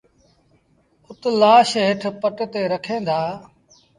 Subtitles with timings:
[1.07, 3.21] اُت لآش هيٺ پٽ تي رکين دآ